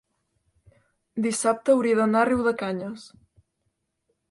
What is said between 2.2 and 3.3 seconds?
a Riudecanyes.